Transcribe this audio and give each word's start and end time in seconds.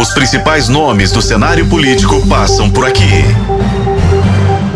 Os 0.00 0.14
principais 0.14 0.66
nomes 0.66 1.12
do 1.12 1.20
cenário 1.20 1.68
político 1.68 2.26
passam 2.26 2.70
por 2.70 2.86
aqui. 2.86 3.22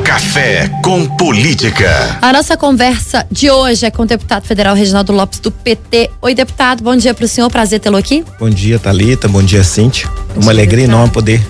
Café 0.04 0.68
com 0.82 1.06
Política. 1.16 2.18
A 2.20 2.30
nossa 2.30 2.58
conversa 2.58 3.26
de 3.30 3.50
hoje 3.50 3.86
é 3.86 3.90
com 3.90 4.02
o 4.02 4.06
deputado 4.06 4.46
federal 4.46 4.74
Reginaldo 4.74 5.14
Lopes 5.14 5.38
do 5.40 5.50
PT. 5.50 6.10
Oi, 6.20 6.34
deputado, 6.34 6.84
bom 6.84 6.94
dia 6.94 7.14
para 7.14 7.24
o 7.24 7.28
senhor, 7.28 7.48
prazer 7.48 7.80
tê-lo 7.80 7.96
aqui. 7.96 8.22
Bom 8.38 8.50
dia, 8.50 8.78
Talita, 8.78 9.26
bom 9.26 9.42
dia, 9.42 9.64
Cíntia. 9.64 10.06
Bom 10.08 10.34
Uma 10.34 10.42
dia, 10.42 10.50
alegria 10.50 10.84
enorme 10.84 11.10
poder 11.10 11.42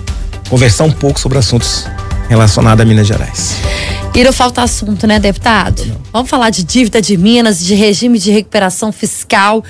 conversar 0.49 0.85
um 0.85 0.91
pouco 0.93 1.19
sobre 1.19 1.37
assuntos 1.37 1.85
relacionados 2.29 2.81
a 2.81 2.85
Minas 2.85 3.05
Gerais. 3.05 3.57
E 4.15 4.23
não 4.23 4.31
falta 4.31 4.61
assunto, 4.61 5.05
né, 5.05 5.19
deputado? 5.19 5.85
Não. 5.85 5.97
Vamos 6.13 6.29
falar 6.29 6.49
de 6.49 6.63
dívida 6.63 7.01
de 7.01 7.17
Minas, 7.17 7.59
de 7.59 7.75
regime 7.75 8.17
de 8.19 8.31
recuperação 8.31 8.93
fiscal 8.93 9.61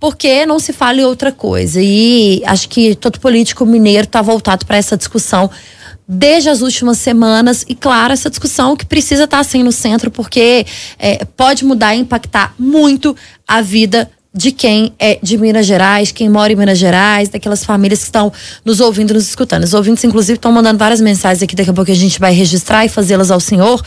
porque 0.00 0.46
não 0.46 0.58
se 0.58 0.72
fala 0.72 1.02
em 1.02 1.04
outra 1.04 1.30
coisa. 1.30 1.78
E 1.80 2.42
acho 2.46 2.68
que 2.70 2.94
todo 2.94 3.20
político 3.20 3.66
mineiro 3.66 4.04
está 4.04 4.22
voltado 4.22 4.64
para 4.64 4.78
essa 4.78 4.96
discussão 4.96 5.50
desde 6.08 6.48
as 6.48 6.60
últimas 6.60 6.98
semanas 6.98 7.64
e 7.68 7.74
claro 7.74 8.12
essa 8.12 8.28
discussão 8.28 8.74
que 8.74 8.84
precisa 8.84 9.24
estar 9.24 9.36
tá, 9.36 9.40
assim 9.40 9.62
no 9.62 9.70
centro 9.70 10.10
porque 10.10 10.66
é, 10.98 11.24
pode 11.24 11.64
mudar 11.64 11.94
e 11.94 12.00
impactar 12.00 12.52
muito 12.58 13.14
a 13.46 13.60
vida 13.60 14.10
de 14.32 14.52
quem 14.52 14.94
é 14.96 15.18
de 15.20 15.36
Minas 15.36 15.66
Gerais, 15.66 16.12
quem 16.12 16.28
mora 16.28 16.52
em 16.52 16.56
Minas 16.56 16.78
Gerais, 16.78 17.28
daquelas 17.28 17.64
famílias 17.64 17.98
que 17.98 18.04
estão 18.04 18.32
nos 18.64 18.78
ouvindo, 18.78 19.12
nos 19.12 19.28
escutando. 19.28 19.64
Os 19.64 19.74
ouvintes, 19.74 20.04
inclusive, 20.04 20.36
estão 20.36 20.52
mandando 20.52 20.78
várias 20.78 21.00
mensagens 21.00 21.42
aqui, 21.42 21.56
daqui 21.56 21.70
a 21.70 21.72
pouco 21.72 21.90
a 21.90 21.94
gente 21.94 22.20
vai 22.20 22.32
registrar 22.32 22.84
e 22.84 22.88
fazê-las 22.88 23.32
ao 23.32 23.40
senhor. 23.40 23.82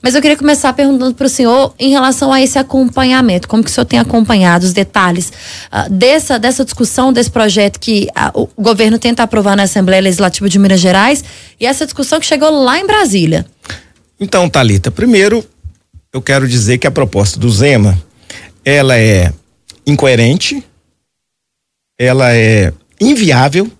Mas 0.00 0.14
eu 0.14 0.22
queria 0.22 0.36
começar 0.36 0.72
perguntando 0.72 1.14
para 1.14 1.26
o 1.26 1.28
senhor 1.28 1.74
em 1.78 1.90
relação 1.90 2.32
a 2.32 2.40
esse 2.40 2.58
acompanhamento. 2.58 3.46
Como 3.46 3.62
que 3.62 3.70
o 3.70 3.72
senhor 3.72 3.84
tem 3.84 3.98
acompanhado 3.98 4.64
os 4.64 4.72
detalhes 4.72 5.30
uh, 5.70 5.90
dessa, 5.90 6.38
dessa 6.38 6.64
discussão, 6.64 7.12
desse 7.12 7.30
projeto 7.30 7.78
que 7.78 8.08
uh, 8.34 8.48
o 8.56 8.62
governo 8.62 8.98
tenta 8.98 9.22
aprovar 9.22 9.56
na 9.56 9.64
Assembleia 9.64 10.00
Legislativa 10.00 10.48
de 10.48 10.58
Minas 10.58 10.80
Gerais 10.80 11.22
e 11.60 11.66
essa 11.66 11.84
discussão 11.84 12.18
que 12.18 12.24
chegou 12.24 12.64
lá 12.64 12.78
em 12.78 12.86
Brasília? 12.86 13.44
Então, 14.18 14.48
Talita, 14.48 14.90
primeiro 14.90 15.44
eu 16.12 16.22
quero 16.22 16.48
dizer 16.48 16.78
que 16.78 16.86
a 16.86 16.90
proposta 16.90 17.38
do 17.38 17.50
Zema, 17.50 17.98
ela 18.64 18.98
é 18.98 19.32
incoerente, 19.86 20.64
ela 21.98 22.34
é 22.34 22.72
inviável 23.00 23.70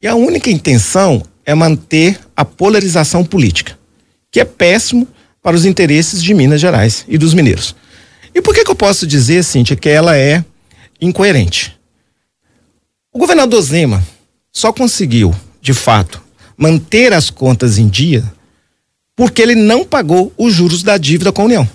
e 0.00 0.06
a 0.06 0.14
única 0.14 0.50
intenção 0.50 1.22
é 1.44 1.54
manter 1.54 2.18
a 2.36 2.44
polarização 2.44 3.24
política, 3.24 3.78
que 4.30 4.40
é 4.40 4.44
péssimo 4.44 5.06
para 5.42 5.56
os 5.56 5.64
interesses 5.64 6.22
de 6.22 6.32
Minas 6.32 6.60
Gerais 6.60 7.04
e 7.08 7.18
dos 7.18 7.34
mineiros. 7.34 7.74
E 8.34 8.40
por 8.40 8.54
que, 8.54 8.64
que 8.64 8.70
eu 8.70 8.74
posso 8.76 9.06
dizer, 9.06 9.44
Cíntia, 9.44 9.76
que 9.76 9.88
ela 9.88 10.16
é 10.16 10.44
incoerente? 11.00 11.78
O 13.12 13.18
governador 13.18 13.62
Zema 13.62 14.02
só 14.50 14.72
conseguiu, 14.72 15.34
de 15.60 15.72
fato, 15.72 16.22
manter 16.56 17.12
as 17.12 17.30
contas 17.30 17.78
em 17.78 17.88
dia 17.88 18.24
porque 19.16 19.40
ele 19.40 19.54
não 19.54 19.84
pagou 19.84 20.32
os 20.36 20.52
juros 20.52 20.82
da 20.82 20.98
dívida 20.98 21.32
com 21.32 21.42
a 21.42 21.44
União. 21.44 21.68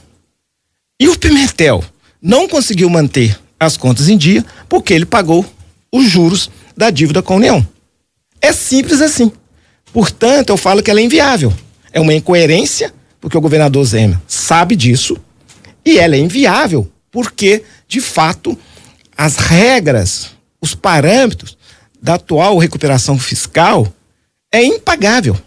E 1.00 1.08
o 1.08 1.18
Pimentel, 1.18 1.84
não 2.22 2.48
conseguiu 2.48 2.90
manter 2.90 3.40
as 3.60 3.78
contas 3.78 4.10
em 4.10 4.18
dia 4.18 4.46
porque 4.68 4.94
ele 4.94 5.06
pagou 5.06 5.46
os 5.92 6.06
juros 6.06 6.50
da 6.76 6.90
dívida 6.90 7.22
com 7.22 7.34
a 7.34 7.38
União. 7.38 7.68
É 8.42 8.52
simples 8.52 9.02
assim. 9.02 9.32
Portanto, 9.92 10.50
eu 10.50 10.58
falo 10.58 10.82
que 10.82 10.90
ela 10.90 11.00
é 11.00 11.04
inviável. 11.04 11.54
É 11.92 12.00
uma 12.00 12.14
incoerência, 12.14 12.94
porque 13.20 13.38
o 13.38 13.42
governador 13.42 13.84
Zema 13.86 14.22
sabe 14.28 14.76
disso, 14.76 15.18
e 15.86 15.98
ela 15.98 16.16
é 16.16 16.20
inviável 16.20 16.90
porque, 17.12 17.64
de 17.88 18.00
fato, 18.00 18.58
as 19.18 19.38
regras, 19.38 20.30
os 20.62 20.76
parâmetros 20.76 21.58
da 22.02 22.14
atual 22.16 22.58
recuperação 22.58 23.18
fiscal 23.18 23.92
é 24.52 24.64
impagável. 24.64 25.38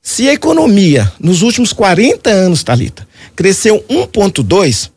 Se 0.00 0.28
a 0.28 0.32
economia 0.32 1.10
nos 1.18 1.42
últimos 1.42 1.72
40 1.72 2.30
anos, 2.30 2.62
Talita, 2.62 3.06
cresceu 3.34 3.84
1.2, 3.88 4.90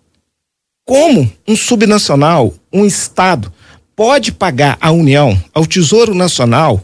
como 0.88 1.30
um 1.46 1.54
subnacional, 1.54 2.54
um 2.72 2.86
Estado, 2.86 3.52
pode 3.94 4.32
pagar 4.32 4.78
à 4.80 4.90
União, 4.90 5.38
ao 5.54 5.66
Tesouro 5.66 6.16
Nacional, 6.16 6.82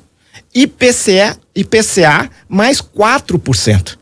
IPCA, 0.53 1.37
IPCA 1.55 2.29
mais 2.49 2.81
4%. 2.81 3.97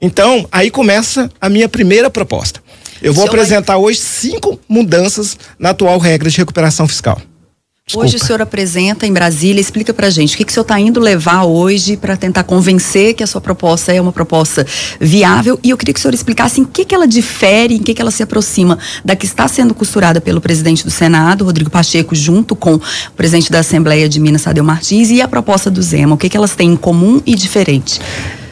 Então, 0.00 0.46
aí 0.52 0.70
começa 0.70 1.28
a 1.40 1.48
minha 1.48 1.68
primeira 1.68 2.08
proposta. 2.08 2.62
Eu 3.02 3.12
vou 3.12 3.26
apresentar 3.26 3.78
hoje 3.78 3.98
cinco 3.98 4.60
mudanças 4.68 5.36
na 5.58 5.70
atual 5.70 5.98
regra 5.98 6.30
de 6.30 6.38
recuperação 6.38 6.86
fiscal. 6.86 7.20
Desculpa. 7.84 8.06
Hoje 8.06 8.16
o 8.16 8.24
senhor 8.24 8.40
apresenta 8.40 9.08
em 9.08 9.12
Brasília, 9.12 9.60
explica 9.60 9.92
pra 9.92 10.08
gente 10.08 10.34
o 10.34 10.38
que, 10.38 10.44
que 10.44 10.52
o 10.52 10.54
senhor 10.54 10.62
está 10.62 10.78
indo 10.78 11.00
levar 11.00 11.42
hoje 11.42 11.96
para 11.96 12.16
tentar 12.16 12.44
convencer 12.44 13.12
que 13.12 13.24
a 13.24 13.26
sua 13.26 13.40
proposta 13.40 13.92
é 13.92 14.00
uma 14.00 14.12
proposta 14.12 14.64
viável 15.00 15.58
e 15.64 15.70
eu 15.70 15.76
queria 15.76 15.92
que 15.92 15.98
o 15.98 16.00
senhor 16.00 16.14
explicasse 16.14 16.60
em 16.60 16.64
que, 16.64 16.84
que 16.84 16.94
ela 16.94 17.08
difere, 17.08 17.74
em 17.74 17.82
que, 17.82 17.92
que 17.92 18.00
ela 18.00 18.12
se 18.12 18.22
aproxima 18.22 18.78
da 19.04 19.16
que 19.16 19.26
está 19.26 19.48
sendo 19.48 19.74
costurada 19.74 20.20
pelo 20.20 20.40
presidente 20.40 20.84
do 20.84 20.92
Senado, 20.92 21.44
Rodrigo 21.44 21.70
Pacheco, 21.70 22.14
junto 22.14 22.54
com 22.54 22.76
o 22.76 22.80
presidente 23.16 23.50
da 23.50 23.58
Assembleia 23.58 24.08
de 24.08 24.20
Minas, 24.20 24.44
Tadeu 24.44 24.62
Martins, 24.62 25.10
e 25.10 25.20
a 25.20 25.26
proposta 25.26 25.68
do 25.68 25.82
Zema, 25.82 26.14
o 26.14 26.18
que, 26.18 26.28
que 26.28 26.36
elas 26.36 26.54
têm 26.54 26.74
em 26.74 26.76
comum 26.76 27.20
e 27.26 27.34
diferente? 27.34 28.00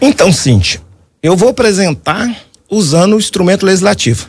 Então, 0.01 0.33
Cintia, 0.33 0.81
eu 1.23 1.37
vou 1.37 1.51
apresentar 1.51 2.37
usando 2.69 3.15
o 3.15 3.19
instrumento 3.19 3.65
legislativo. 3.65 4.29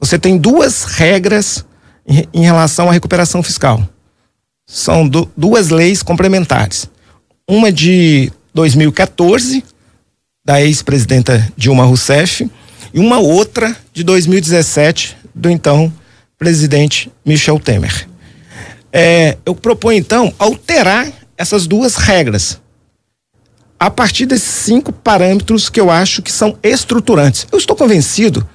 Você 0.00 0.18
tem 0.18 0.38
duas 0.38 0.84
regras 0.84 1.64
em, 2.06 2.26
em 2.32 2.42
relação 2.42 2.88
à 2.88 2.92
recuperação 2.92 3.42
fiscal 3.42 3.86
são 4.68 5.08
do, 5.08 5.30
duas 5.34 5.70
leis 5.70 6.02
complementares. 6.02 6.90
Uma 7.48 7.72
de 7.72 8.30
2014, 8.52 9.64
da 10.44 10.60
ex-presidenta 10.60 11.50
Dilma 11.56 11.84
Rousseff, 11.84 12.48
e 12.92 13.00
uma 13.00 13.18
outra 13.18 13.74
de 13.94 14.04
2017, 14.04 15.16
do 15.34 15.48
então 15.48 15.90
presidente 16.38 17.10
Michel 17.24 17.58
Temer. 17.58 18.06
É, 18.92 19.38
eu 19.44 19.54
proponho, 19.54 19.98
então, 19.98 20.32
alterar 20.38 21.10
essas 21.36 21.66
duas 21.66 21.96
regras 21.96 22.60
a 23.80 23.90
partir 23.90 24.26
desses 24.26 24.48
cinco 24.48 24.92
parâmetros 24.92 25.68
que 25.68 25.80
eu 25.80 25.90
acho 25.90 26.20
que 26.20 26.32
são 26.32 26.58
estruturantes. 26.62 27.46
Eu 27.50 27.58
estou 27.58 27.76
convencido 27.76 28.46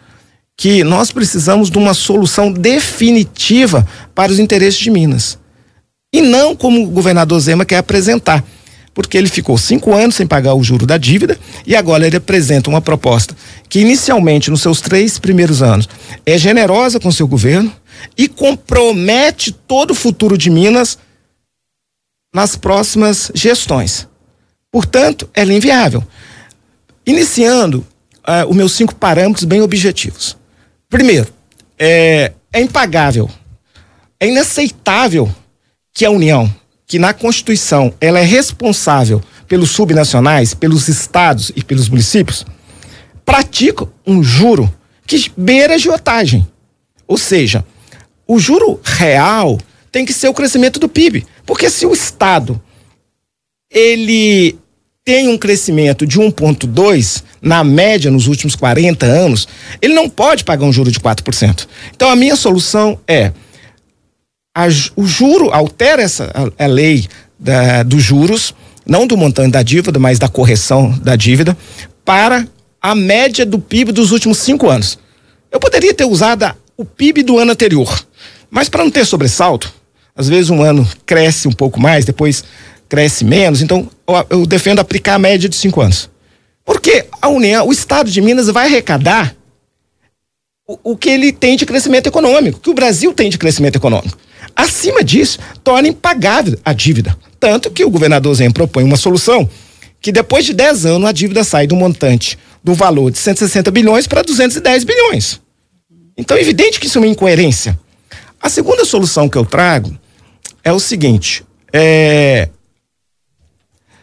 que 0.55 0.83
nós 0.83 1.11
precisamos 1.11 1.71
de 1.71 1.77
uma 1.77 1.93
solução 1.93 2.51
definitiva 2.51 3.87
para 4.13 4.31
os 4.31 4.39
interesses 4.39 4.79
de 4.79 4.91
Minas 4.91 5.39
e 6.13 6.21
não 6.21 6.55
como 6.55 6.83
o 6.83 6.91
governador 6.91 7.39
Zema 7.39 7.65
quer 7.65 7.77
apresentar. 7.77 8.45
Porque 8.93 9.17
ele 9.17 9.27
ficou 9.27 9.57
cinco 9.57 9.91
anos 9.91 10.13
sem 10.13 10.27
pagar 10.27 10.53
o 10.53 10.63
juro 10.63 10.85
da 10.85 10.99
dívida 10.99 11.39
e 11.65 11.75
agora 11.75 12.05
ele 12.05 12.17
apresenta 12.17 12.69
uma 12.69 12.79
proposta 12.79 13.35
que, 13.67 13.79
inicialmente, 13.79 14.51
nos 14.51 14.61
seus 14.61 14.79
três 14.79 15.17
primeiros 15.17 15.63
anos, 15.63 15.89
é 16.23 16.37
generosa 16.37 16.99
com 16.99 17.11
seu 17.11 17.27
governo 17.27 17.73
e 18.15 18.27
compromete 18.27 19.51
todo 19.51 19.91
o 19.91 19.95
futuro 19.95 20.37
de 20.37 20.51
Minas 20.51 20.99
nas 22.33 22.55
próximas 22.55 23.31
gestões. 23.33 24.07
Portanto, 24.71 25.27
ela 25.33 25.51
é 25.51 25.55
inviável. 25.55 26.03
Iniciando 27.05 27.79
uh, 28.27 28.47
os 28.47 28.55
meus 28.55 28.73
cinco 28.73 28.93
parâmetros 28.93 29.45
bem 29.45 29.61
objetivos. 29.61 30.37
Primeiro, 30.87 31.33
é, 31.79 32.31
é 32.51 32.61
impagável, 32.61 33.27
é 34.19 34.27
inaceitável 34.27 35.33
que 35.93 36.05
a 36.05 36.09
União, 36.09 36.53
que 36.87 36.97
na 36.97 37.13
Constituição 37.13 37.93
ela 38.01 38.19
é 38.19 38.23
responsável 38.23 39.21
pelos 39.47 39.71
subnacionais, 39.71 40.53
pelos 40.53 40.87
estados 40.87 41.51
e 41.55 41.63
pelos 41.63 41.87
municípios, 41.87 42.45
pratica 43.23 43.87
um 44.05 44.23
juro 44.23 44.73
que 45.05 45.31
beira 45.37 45.73
a 45.73 45.75
agiotagem. 45.75 46.47
Ou 47.07 47.17
seja, 47.17 47.63
o 48.27 48.39
juro 48.39 48.79
real 48.83 49.59
tem 49.91 50.05
que 50.05 50.13
ser 50.13 50.27
o 50.27 50.33
crescimento 50.33 50.79
do 50.79 50.89
PIB. 50.89 51.25
Porque 51.45 51.69
se 51.69 51.85
o 51.85 51.93
Estado 51.93 52.59
ele 53.69 54.57
tem 55.05 55.27
um 55.27 55.37
crescimento 55.37 56.07
de 56.07 56.19
1,2 56.19 57.23
na 57.41 57.63
média 57.63 58.09
nos 58.09 58.27
últimos 58.27 58.55
40 58.55 59.05
anos, 59.05 59.47
ele 59.81 59.93
não 59.93 60.09
pode 60.09 60.43
pagar 60.45 60.65
um 60.65 60.71
juro 60.71 60.89
de 60.89 60.99
4%. 60.99 61.67
Então 61.93 62.09
a 62.09 62.15
minha 62.15 62.35
solução 62.35 62.97
é 63.07 63.33
a, 64.53 64.67
o 64.95 65.05
juro 65.05 65.51
altera 65.51 66.01
essa 66.01 66.31
a, 66.33 66.65
a 66.65 66.67
lei 66.67 67.07
da, 67.39 67.83
dos 67.83 68.03
juros, 68.03 68.53
não 68.85 69.07
do 69.07 69.17
montante 69.17 69.51
da 69.51 69.63
dívida, 69.63 69.97
mas 69.99 70.19
da 70.19 70.27
correção 70.27 70.91
da 70.99 71.15
dívida, 71.15 71.57
para 72.05 72.47
a 72.81 72.93
média 72.93 73.45
do 73.45 73.57
PIB 73.57 73.91
dos 73.91 74.11
últimos 74.11 74.37
cinco 74.37 74.69
anos. 74.69 74.99
Eu 75.51 75.59
poderia 75.59 75.93
ter 75.93 76.05
usado 76.05 76.53
o 76.77 76.85
PIB 76.85 77.23
do 77.23 77.37
ano 77.39 77.51
anterior, 77.51 78.05
mas 78.49 78.69
para 78.69 78.83
não 78.83 78.91
ter 78.91 79.05
sobressalto, 79.05 79.73
às 80.15 80.27
vezes 80.27 80.49
um 80.49 80.61
ano 80.61 80.87
cresce 81.05 81.47
um 81.47 81.51
pouco 81.51 81.79
mais, 81.79 82.05
depois 82.05 82.43
cresce 82.87 83.25
menos, 83.25 83.61
então 83.61 83.89
eu, 84.29 84.45
defendo 84.45 84.79
aplicar 84.79 85.15
a 85.15 85.19
média 85.19 85.49
de 85.49 85.55
cinco 85.55 85.81
anos. 85.81 86.09
Porque 86.65 87.05
a 87.21 87.27
União, 87.27 87.67
o 87.67 87.73
Estado 87.73 88.09
de 88.11 88.21
Minas 88.21 88.47
vai 88.47 88.67
arrecadar 88.67 89.35
o, 90.67 90.91
o 90.91 90.97
que 90.97 91.09
ele 91.09 91.31
tem 91.31 91.57
de 91.57 91.65
crescimento 91.65 92.07
econômico, 92.07 92.59
que 92.59 92.69
o 92.69 92.73
Brasil 92.73 93.13
tem 93.13 93.29
de 93.29 93.37
crescimento 93.37 93.75
econômico. 93.77 94.17
Acima 94.55 95.03
disso, 95.03 95.39
torna 95.63 95.87
impagável 95.87 96.57
a 96.63 96.73
dívida. 96.73 97.17
Tanto 97.39 97.71
que 97.71 97.83
o 97.83 97.89
governador 97.89 98.33
Zema 98.35 98.53
propõe 98.53 98.83
uma 98.83 98.97
solução 98.97 99.49
que 99.99 100.11
depois 100.11 100.45
de 100.45 100.53
10 100.53 100.85
anos 100.85 101.09
a 101.09 101.11
dívida 101.13 101.43
sai 101.43 101.65
do 101.65 101.75
montante 101.75 102.37
do 102.63 102.73
valor 102.73 103.09
de 103.09 103.17
160 103.17 103.71
bilhões 103.71 104.05
para 104.05 104.21
210 104.21 104.83
bilhões. 104.83 105.41
Então 106.17 106.37
é 106.37 106.41
evidente 106.41 106.79
que 106.79 106.87
isso 106.87 106.97
é 106.97 107.01
uma 107.01 107.07
incoerência. 107.07 107.79
A 108.39 108.49
segunda 108.49 108.85
solução 108.85 109.29
que 109.29 109.37
eu 109.37 109.45
trago 109.45 109.97
é 110.63 110.71
o 110.71 110.79
seguinte: 110.79 111.43
é, 111.71 112.49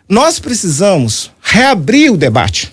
nós 0.09 0.39
precisamos 0.39 1.31
reabrir 1.41 2.13
o 2.13 2.17
debate 2.17 2.73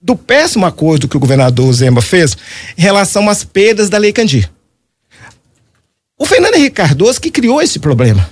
do 0.00 0.14
péssimo 0.14 0.66
acordo 0.66 1.08
que 1.08 1.16
o 1.16 1.20
governador 1.20 1.72
Zema 1.72 2.00
fez 2.00 2.36
em 2.76 2.82
relação 2.82 3.28
às 3.28 3.42
perdas 3.42 3.88
da 3.88 3.98
Lei 3.98 4.12
Candir. 4.12 4.50
Fernando 6.36 6.54
Henrique 6.56 6.76
Cardoso 6.76 7.18
que 7.18 7.30
criou 7.30 7.62
esse 7.62 7.78
problema. 7.78 8.28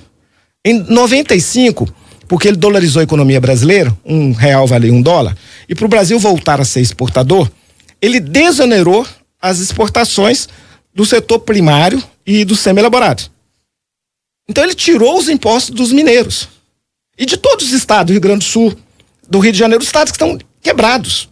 Em 0.62 0.74
95, 0.74 1.88
porque 2.28 2.48
ele 2.48 2.58
dolarizou 2.58 3.00
a 3.00 3.02
economia 3.02 3.40
brasileira, 3.40 3.96
um 4.04 4.32
real 4.32 4.66
vale 4.66 4.90
um 4.90 5.00
dólar, 5.00 5.34
e 5.66 5.74
para 5.74 5.86
o 5.86 5.88
Brasil 5.88 6.18
voltar 6.18 6.60
a 6.60 6.66
ser 6.66 6.82
exportador, 6.82 7.50
ele 8.02 8.20
desonerou 8.20 9.06
as 9.40 9.58
exportações 9.58 10.50
do 10.94 11.06
setor 11.06 11.38
primário 11.38 12.02
e 12.26 12.44
do 12.44 12.54
semi-elaborado. 12.54 13.22
Então 14.46 14.62
ele 14.62 14.74
tirou 14.74 15.18
os 15.18 15.30
impostos 15.30 15.74
dos 15.74 15.90
mineiros. 15.90 16.50
E 17.16 17.24
de 17.24 17.38
todos 17.38 17.68
os 17.68 17.72
estados 17.72 18.08
do 18.08 18.12
Rio 18.12 18.20
Grande 18.20 18.44
do 18.44 18.50
Sul, 18.50 18.76
do 19.26 19.38
Rio 19.38 19.52
de 19.52 19.58
Janeiro, 19.58 19.80
os 19.80 19.88
estados 19.88 20.12
que 20.12 20.16
estão 20.16 20.38
quebrados. 20.60 21.30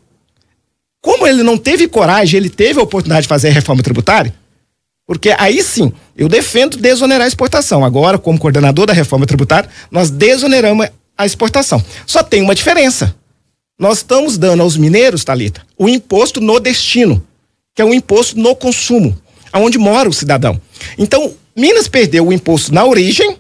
Como 1.02 1.26
ele 1.26 1.42
não 1.42 1.58
teve 1.58 1.86
coragem, 1.86 2.38
ele 2.38 2.48
teve 2.48 2.80
a 2.80 2.82
oportunidade 2.82 3.24
de 3.24 3.28
fazer 3.28 3.48
a 3.48 3.52
reforma 3.52 3.82
tributária, 3.82 4.34
porque 5.06 5.34
aí 5.36 5.62
sim, 5.62 5.92
eu 6.16 6.28
defendo 6.28 6.76
desonerar 6.76 7.24
a 7.24 7.28
exportação. 7.28 7.84
Agora, 7.84 8.18
como 8.18 8.38
coordenador 8.38 8.86
da 8.86 8.92
reforma 8.92 9.26
tributária, 9.26 9.68
nós 9.90 10.10
desoneramos 10.10 10.88
a 11.16 11.26
exportação. 11.26 11.82
Só 12.06 12.22
tem 12.22 12.42
uma 12.42 12.54
diferença. 12.54 13.14
Nós 13.78 13.98
estamos 13.98 14.38
dando 14.38 14.62
aos 14.62 14.76
mineiros, 14.76 15.24
Talita, 15.24 15.62
o 15.76 15.88
imposto 15.88 16.40
no 16.40 16.60
destino, 16.60 17.26
que 17.74 17.82
é 17.82 17.84
um 17.84 17.94
imposto 17.94 18.38
no 18.38 18.54
consumo, 18.54 19.16
aonde 19.52 19.78
mora 19.78 20.08
o 20.08 20.12
cidadão. 20.12 20.60
Então, 20.96 21.34
Minas 21.56 21.88
perdeu 21.88 22.26
o 22.26 22.32
imposto 22.32 22.72
na 22.72 22.84
origem 22.84 23.38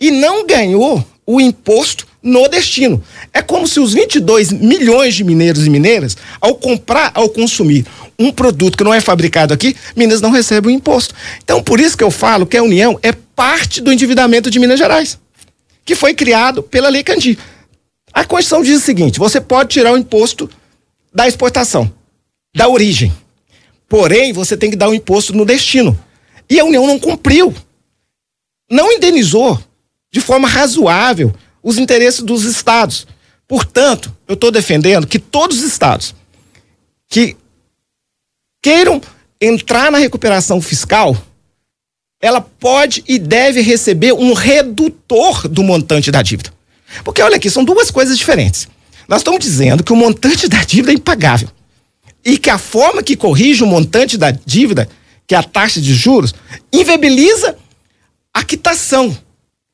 e 0.00 0.10
não 0.10 0.46
ganhou 0.46 1.04
o 1.26 1.40
imposto 1.40 2.05
no 2.26 2.48
destino. 2.48 3.00
É 3.32 3.40
como 3.40 3.68
se 3.68 3.78
os 3.78 3.92
22 3.92 4.50
milhões 4.50 5.14
de 5.14 5.22
mineiros 5.22 5.64
e 5.64 5.70
mineiras, 5.70 6.16
ao 6.40 6.56
comprar, 6.56 7.12
ao 7.14 7.28
consumir 7.28 7.86
um 8.18 8.32
produto 8.32 8.76
que 8.76 8.82
não 8.82 8.92
é 8.92 9.00
fabricado 9.00 9.54
aqui, 9.54 9.76
Minas 9.94 10.20
não 10.20 10.30
recebe 10.30 10.66
o 10.66 10.70
imposto. 10.70 11.14
Então, 11.44 11.62
por 11.62 11.78
isso 11.78 11.96
que 11.96 12.02
eu 12.02 12.10
falo 12.10 12.44
que 12.44 12.56
a 12.56 12.62
União 12.62 12.98
é 13.00 13.12
parte 13.12 13.80
do 13.80 13.92
endividamento 13.92 14.50
de 14.50 14.58
Minas 14.58 14.78
Gerais, 14.78 15.20
que 15.84 15.94
foi 15.94 16.14
criado 16.14 16.64
pela 16.64 16.88
Lei 16.88 17.04
Candir. 17.04 17.38
A 18.12 18.24
Constituição 18.24 18.62
diz 18.62 18.82
o 18.82 18.84
seguinte: 18.84 19.20
você 19.20 19.40
pode 19.40 19.68
tirar 19.68 19.92
o 19.92 19.96
imposto 19.96 20.50
da 21.14 21.28
exportação, 21.28 21.92
da 22.54 22.68
origem. 22.68 23.12
Porém, 23.88 24.32
você 24.32 24.56
tem 24.56 24.68
que 24.68 24.76
dar 24.76 24.88
o 24.88 24.94
imposto 24.94 25.32
no 25.32 25.44
destino. 25.44 25.96
E 26.50 26.58
a 26.58 26.64
União 26.64 26.88
não 26.88 26.98
cumpriu. 26.98 27.54
Não 28.68 28.90
indenizou 28.90 29.60
de 30.12 30.20
forma 30.20 30.48
razoável 30.48 31.32
os 31.66 31.78
interesses 31.78 32.22
dos 32.22 32.44
estados. 32.44 33.08
Portanto, 33.48 34.16
eu 34.28 34.34
estou 34.34 34.52
defendendo 34.52 35.04
que 35.04 35.18
todos 35.18 35.58
os 35.58 35.64
estados 35.64 36.14
que 37.08 37.36
queiram 38.62 39.00
entrar 39.40 39.90
na 39.90 39.98
recuperação 39.98 40.62
fiscal, 40.62 41.16
ela 42.22 42.40
pode 42.40 43.02
e 43.08 43.18
deve 43.18 43.62
receber 43.62 44.12
um 44.12 44.32
redutor 44.32 45.48
do 45.48 45.64
montante 45.64 46.12
da 46.12 46.22
dívida. 46.22 46.52
Porque 47.02 47.20
olha 47.20 47.34
aqui, 47.34 47.50
são 47.50 47.64
duas 47.64 47.90
coisas 47.90 48.16
diferentes. 48.16 48.68
Nós 49.08 49.20
estamos 49.20 49.40
dizendo 49.40 49.82
que 49.82 49.92
o 49.92 49.96
montante 49.96 50.48
da 50.48 50.62
dívida 50.62 50.92
é 50.92 50.94
impagável 50.94 51.48
e 52.24 52.38
que 52.38 52.48
a 52.48 52.58
forma 52.58 53.02
que 53.02 53.16
corrige 53.16 53.64
o 53.64 53.66
montante 53.66 54.16
da 54.16 54.30
dívida, 54.30 54.88
que 55.26 55.34
é 55.34 55.38
a 55.38 55.42
taxa 55.42 55.80
de 55.80 55.92
juros, 55.92 56.32
inviabiliza 56.72 57.56
a 58.32 58.44
quitação 58.44 59.16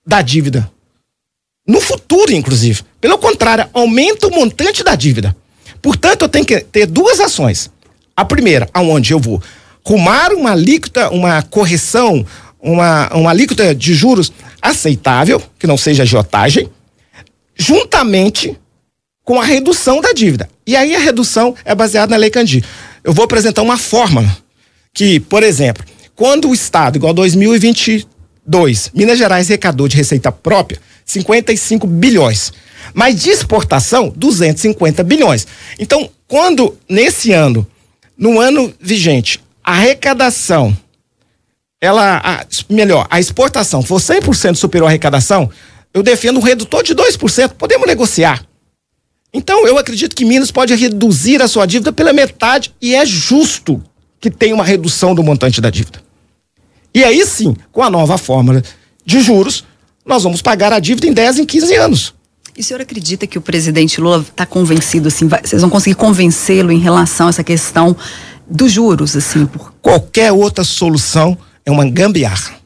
da 0.06 0.22
dívida 0.22 0.72
no 1.66 1.80
futuro, 1.80 2.32
inclusive. 2.32 2.82
Pelo 3.00 3.18
contrário, 3.18 3.68
aumenta 3.72 4.26
o 4.26 4.30
montante 4.30 4.82
da 4.82 4.94
dívida. 4.94 5.34
Portanto, 5.80 6.22
eu 6.22 6.28
tenho 6.28 6.44
que 6.44 6.60
ter 6.60 6.86
duas 6.86 7.20
ações. 7.20 7.70
A 8.16 8.24
primeira, 8.24 8.68
aonde 8.72 9.12
eu 9.12 9.18
vou 9.18 9.42
rumar 9.84 10.32
uma 10.32 10.52
alíquota, 10.52 11.10
uma 11.10 11.42
correção, 11.42 12.24
uma, 12.60 13.12
uma 13.14 13.30
alíquota 13.30 13.74
de 13.74 13.94
juros 13.94 14.32
aceitável, 14.60 15.42
que 15.58 15.66
não 15.66 15.76
seja 15.76 16.04
agiotagem, 16.04 16.68
juntamente 17.56 18.56
com 19.24 19.40
a 19.40 19.44
redução 19.44 20.00
da 20.00 20.12
dívida. 20.12 20.48
E 20.66 20.76
aí 20.76 20.94
a 20.94 20.98
redução 20.98 21.54
é 21.64 21.74
baseada 21.74 22.10
na 22.10 22.16
Lei 22.16 22.30
Candir. 22.30 22.64
Eu 23.02 23.12
vou 23.12 23.24
apresentar 23.24 23.62
uma 23.62 23.76
fórmula 23.76 24.36
que, 24.94 25.18
por 25.20 25.42
exemplo, 25.42 25.84
quando 26.14 26.48
o 26.48 26.54
Estado, 26.54 26.96
igual 26.96 27.12
2022, 27.12 28.90
Minas 28.94 29.18
Gerais 29.18 29.48
arrecadou 29.48 29.88
de 29.88 29.96
receita 29.96 30.30
própria 30.30 30.80
55 31.04 31.86
bilhões. 31.86 32.52
Mas 32.94 33.20
de 33.20 33.30
exportação, 33.30 34.12
250 34.14 35.02
bilhões. 35.02 35.46
Então, 35.78 36.10
quando 36.26 36.76
nesse 36.88 37.32
ano, 37.32 37.66
no 38.16 38.40
ano 38.40 38.72
vigente, 38.80 39.40
a 39.62 39.72
arrecadação, 39.72 40.76
ela, 41.80 42.20
a, 42.24 42.46
melhor, 42.68 43.06
a 43.10 43.20
exportação 43.20 43.82
for 43.82 44.00
100% 44.00 44.56
superior 44.56 44.86
à 44.86 44.90
arrecadação, 44.90 45.50
eu 45.94 46.02
defendo 46.02 46.38
um 46.38 46.42
redutor 46.42 46.82
de 46.82 46.94
2%. 46.94 47.50
Podemos 47.50 47.86
negociar. 47.86 48.44
Então, 49.32 49.66
eu 49.66 49.78
acredito 49.78 50.14
que 50.14 50.24
Minas 50.24 50.50
pode 50.50 50.74
reduzir 50.74 51.40
a 51.40 51.48
sua 51.48 51.66
dívida 51.66 51.92
pela 51.92 52.12
metade 52.12 52.74
e 52.80 52.94
é 52.94 53.04
justo 53.06 53.82
que 54.20 54.30
tenha 54.30 54.54
uma 54.54 54.64
redução 54.64 55.14
do 55.14 55.22
montante 55.22 55.60
da 55.60 55.70
dívida. 55.70 56.00
E 56.94 57.02
aí 57.02 57.24
sim, 57.26 57.56
com 57.72 57.82
a 57.82 57.90
nova 57.90 58.18
fórmula 58.18 58.62
de 59.04 59.20
juros, 59.20 59.64
nós 60.04 60.22
vamos 60.22 60.42
pagar 60.42 60.72
a 60.72 60.78
dívida 60.78 61.06
em 61.06 61.12
10, 61.12 61.40
em 61.40 61.46
15 61.46 61.74
anos. 61.74 62.14
E 62.56 62.60
o 62.60 62.64
senhor 62.64 62.80
acredita 62.80 63.26
que 63.26 63.38
o 63.38 63.40
presidente 63.40 64.00
Lula 64.00 64.20
está 64.20 64.44
convencido, 64.44 65.08
assim, 65.08 65.26
vai, 65.26 65.40
vocês 65.42 65.62
vão 65.62 65.70
conseguir 65.70 65.94
convencê-lo 65.94 66.70
em 66.70 66.78
relação 66.78 67.28
a 67.28 67.30
essa 67.30 67.42
questão 67.44 67.96
dos 68.46 68.70
juros, 68.70 69.16
assim? 69.16 69.46
Por... 69.46 69.72
Qualquer 69.80 70.32
outra 70.32 70.62
solução 70.62 71.38
é 71.64 71.70
uma 71.70 71.88
gambiarra. 71.88 72.60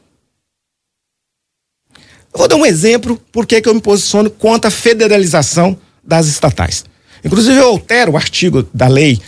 Eu 2.33 2.39
vou 2.39 2.47
dar 2.47 2.55
um 2.57 2.65
exemplo 2.65 3.19
porque 3.31 3.61
que 3.61 3.69
eu 3.69 3.73
me 3.73 3.81
posiciono 3.81 4.29
contra 4.29 4.67
a 4.67 4.71
federalização 4.71 5.77
das 6.03 6.27
estatais. 6.27 6.83
Inclusive, 7.23 7.57
eu 7.57 7.69
altero 7.69 8.11
o 8.11 8.17
artigo 8.17 8.67
da 8.73 8.87
lei 8.87 9.19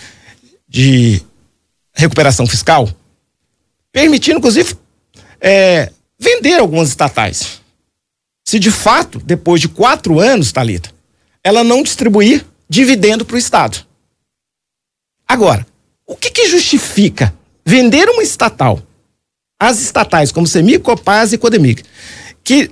de 0.67 1.21
recuperação 1.93 2.45
fiscal, 2.45 2.87
permitindo, 3.91 4.37
inclusive, 4.37 4.75
é, 5.41 5.91
vender 6.19 6.59
algumas 6.59 6.89
estatais 6.89 7.58
se 8.49 8.57
de 8.57 8.71
fato, 8.71 9.19
depois 9.19 9.61
de 9.61 9.69
quatro 9.69 10.19
anos, 10.19 10.51
Talita, 10.51 10.91
ela 11.43 11.63
não 11.63 11.83
distribuir 11.83 12.43
dividendo 12.67 13.23
para 13.23 13.35
o 13.35 13.37
Estado. 13.37 13.85
Agora, 15.27 15.67
o 16.03 16.15
que, 16.15 16.31
que 16.31 16.47
justifica 16.47 17.31
vender 17.63 18.09
uma 18.09 18.23
estatal, 18.23 18.81
as 19.59 19.79
estatais 19.79 20.31
como 20.31 20.47
Semig, 20.47 20.79
Copaz 20.79 21.31
e 21.31 21.37
Codemig, 21.37 21.83
que 22.43 22.71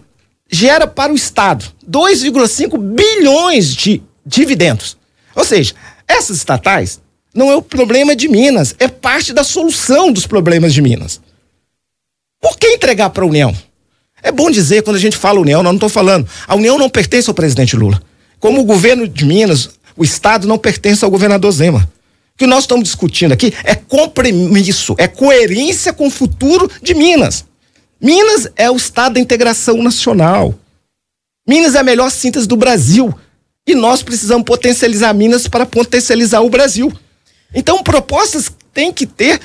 gera 0.49 0.87
para 0.87 1.13
o 1.13 1.15
Estado 1.15 1.63
2,5 1.87 2.75
bilhões 2.79 3.75
de 3.75 4.01
dividendos. 4.25 4.97
Ou 5.35 5.45
seja, 5.45 5.75
essas 6.07 6.37
estatais 6.37 6.99
não 7.35 7.51
é 7.51 7.55
o 7.55 7.61
problema 7.61 8.15
de 8.15 8.27
Minas, 8.27 8.73
é 8.79 8.87
parte 8.87 9.31
da 9.31 9.43
solução 9.43 10.11
dos 10.11 10.25
problemas 10.25 10.73
de 10.73 10.81
Minas. 10.81 11.21
Por 12.41 12.57
que 12.57 12.65
entregar 12.65 13.11
para 13.11 13.23
a 13.23 13.27
União? 13.27 13.55
É 14.27 14.31
bom 14.31 14.51
dizer, 14.51 14.83
quando 14.83 14.97
a 14.97 14.99
gente 14.99 15.15
fala 15.15 15.39
União, 15.39 15.63
não 15.63 15.75
estou 15.75 15.87
falando. 15.87 16.27
A 16.45 16.53
União 16.53 16.77
não 16.77 16.89
pertence 16.89 17.29
ao 17.29 17.33
presidente 17.33 17.77
Lula. 17.77 18.01
Como 18.41 18.59
o 18.59 18.65
governo 18.65 19.07
de 19.07 19.23
Minas, 19.23 19.69
o 19.95 20.03
Estado 20.03 20.45
não 20.45 20.57
pertence 20.57 21.05
ao 21.05 21.09
governador 21.09 21.49
Zema. 21.49 21.89
O 22.33 22.37
que 22.37 22.45
nós 22.45 22.65
estamos 22.65 22.83
discutindo 22.83 23.31
aqui 23.31 23.53
é 23.63 23.73
compromisso, 23.73 24.95
é 24.97 25.07
coerência 25.07 25.93
com 25.93 26.07
o 26.07 26.11
futuro 26.11 26.69
de 26.83 26.93
Minas. 26.93 27.45
Minas 28.01 28.49
é 28.57 28.69
o 28.69 28.75
Estado 28.75 29.13
da 29.13 29.21
integração 29.21 29.81
nacional. 29.81 30.53
Minas 31.47 31.73
é 31.75 31.79
a 31.79 31.83
melhor 31.83 32.11
síntese 32.11 32.45
do 32.45 32.57
Brasil. 32.57 33.17
E 33.65 33.73
nós 33.73 34.03
precisamos 34.03 34.43
potencializar 34.43 35.13
Minas 35.13 35.47
para 35.47 35.65
potencializar 35.65 36.41
o 36.41 36.49
Brasil. 36.49 36.91
Então, 37.55 37.81
propostas 37.81 38.51
têm 38.73 38.91
que 38.91 39.05
ter 39.05 39.39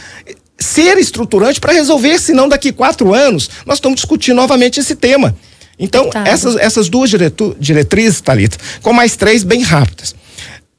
ser 0.62 0.96
estruturante 0.98 1.60
para 1.60 1.72
resolver, 1.72 2.18
senão 2.18 2.48
daqui 2.48 2.72
quatro 2.72 3.12
anos 3.12 3.50
nós 3.66 3.78
estamos 3.78 3.96
discutindo 3.96 4.36
novamente 4.36 4.80
esse 4.80 4.94
tema. 4.96 5.36
Então, 5.78 6.10
essas, 6.24 6.56
essas 6.56 6.88
duas 6.88 7.10
diretu, 7.10 7.56
diretrizes, 7.58 8.20
Thalita, 8.20 8.56
com 8.80 8.92
mais 8.92 9.16
três 9.16 9.42
bem 9.42 9.62
rápidas. 9.62 10.14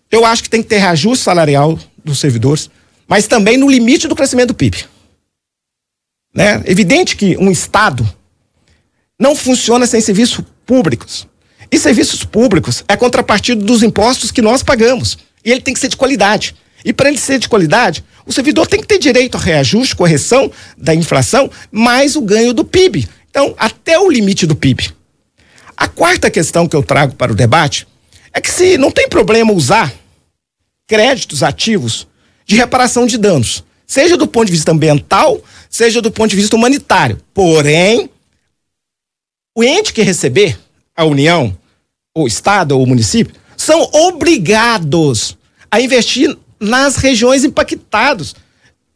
Eu 0.09 0.25
acho 0.25 0.43
que 0.43 0.49
tem 0.49 0.61
que 0.61 0.69
ter 0.69 0.77
reajuste 0.77 1.23
salarial 1.23 1.77
dos 2.03 2.19
servidores, 2.19 2.69
mas 3.07 3.27
também 3.27 3.57
no 3.57 3.69
limite 3.69 4.07
do 4.07 4.15
crescimento 4.15 4.49
do 4.49 4.53
PIB. 4.53 4.85
Né? 6.33 6.63
Evidente 6.65 7.15
que 7.15 7.37
um 7.37 7.51
Estado 7.51 8.07
não 9.19 9.35
funciona 9.35 9.85
sem 9.85 10.01
serviços 10.01 10.43
públicos. 10.65 11.27
E 11.71 11.77
serviços 11.79 12.23
públicos 12.23 12.83
é 12.87 12.95
contrapartida 12.95 13.63
dos 13.63 13.83
impostos 13.83 14.31
que 14.31 14.41
nós 14.41 14.63
pagamos. 14.63 15.17
E 15.43 15.51
ele 15.51 15.61
tem 15.61 15.73
que 15.73 15.79
ser 15.79 15.89
de 15.89 15.97
qualidade. 15.97 16.55
E 16.83 16.91
para 16.91 17.09
ele 17.09 17.17
ser 17.17 17.39
de 17.39 17.47
qualidade, 17.49 18.03
o 18.25 18.33
servidor 18.33 18.67
tem 18.67 18.81
que 18.81 18.87
ter 18.87 18.99
direito 18.99 19.35
a 19.35 19.39
reajuste, 19.39 19.95
correção 19.95 20.51
da 20.77 20.93
inflação, 20.93 21.49
mais 21.71 22.15
o 22.15 22.21
ganho 22.21 22.53
do 22.53 22.65
PIB. 22.65 23.07
Então, 23.29 23.53
até 23.57 23.97
o 23.97 24.09
limite 24.09 24.45
do 24.45 24.55
PIB. 24.55 24.91
A 25.75 25.87
quarta 25.87 26.29
questão 26.29 26.67
que 26.67 26.75
eu 26.75 26.83
trago 26.83 27.15
para 27.15 27.31
o 27.31 27.35
debate 27.35 27.87
é 28.31 28.39
que 28.39 28.51
se 28.51 28.77
não 28.77 28.91
tem 28.91 29.09
problema 29.09 29.51
usar 29.51 29.93
créditos 30.87 31.43
ativos 31.43 32.07
de 32.45 32.55
reparação 32.55 33.05
de 33.05 33.17
danos, 33.17 33.63
seja 33.85 34.17
do 34.17 34.27
ponto 34.27 34.47
de 34.47 34.51
vista 34.51 34.71
ambiental, 34.71 35.41
seja 35.69 36.01
do 36.01 36.11
ponto 36.11 36.29
de 36.29 36.35
vista 36.35 36.55
humanitário. 36.55 37.19
Porém, 37.33 38.09
o 39.55 39.63
ente 39.63 39.93
que 39.93 40.01
receber, 40.01 40.59
a 40.95 41.05
União, 41.05 41.57
o 42.15 42.27
Estado 42.27 42.73
ou 42.73 42.83
o 42.83 42.87
município, 42.87 43.35
são 43.57 43.81
obrigados 43.93 45.37
a 45.71 45.81
investir 45.81 46.37
nas 46.63 46.95
regiões 46.95 47.43
impactadas 47.43 48.35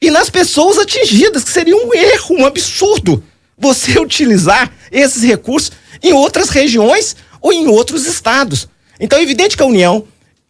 e 0.02 0.10
nas 0.10 0.30
pessoas 0.30 0.78
atingidas, 0.78 1.44
que 1.44 1.50
seria 1.50 1.76
um 1.76 1.94
erro, 1.94 2.36
um 2.40 2.46
absurdo 2.46 3.24
você 3.58 4.00
utilizar 4.00 4.72
esses 4.92 5.24
recursos 5.24 5.72
em 6.02 6.14
outras 6.14 6.50
regiões 6.50 7.16
ou 7.42 7.52
em 7.52 7.68
outros 7.68 8.06
estados. 8.06 8.68
Então 9.00 9.18
é 9.18 9.24
evidente 9.24 9.58
que 9.58 9.64
a 9.64 9.66
União 9.66 10.04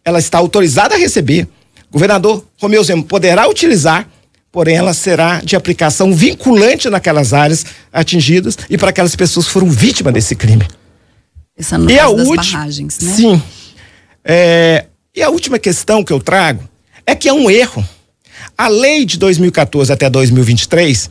ela 0.04 0.18
está 0.18 0.38
autorizada 0.38 0.94
a 0.94 0.98
receber. 0.98 1.48
O 1.88 1.92
governador 1.92 2.44
Romeu 2.58 2.84
Zema 2.84 3.02
poderá 3.02 3.48
utilizar, 3.48 4.06
porém 4.52 4.76
ela 4.76 4.92
será 4.92 5.40
de 5.40 5.56
aplicação 5.56 6.14
vinculante 6.14 6.88
naquelas 6.90 7.32
áreas 7.32 7.64
atingidas 7.92 8.58
e 8.68 8.76
para 8.76 8.90
aquelas 8.90 9.16
pessoas 9.16 9.46
que 9.46 9.52
foram 9.52 9.70
vítimas 9.70 10.12
desse 10.12 10.36
crime. 10.36 10.66
Essa 11.56 11.78
no 11.78 11.90
e 11.90 11.98
a 11.98 12.04
das 12.04 12.26
última, 12.26 12.58
barragens, 12.58 12.98
né? 13.00 13.12
sim. 13.12 13.42
É, 14.24 14.86
e 15.14 15.22
a 15.22 15.30
última 15.30 15.58
questão 15.58 16.04
que 16.04 16.12
eu 16.12 16.20
trago 16.20 16.68
é 17.08 17.14
que 17.14 17.26
é 17.26 17.32
um 17.32 17.50
erro. 17.50 17.82
A 18.56 18.68
lei 18.68 19.06
de 19.06 19.18
2014 19.18 19.90
até 19.90 20.10
2023 20.10 21.10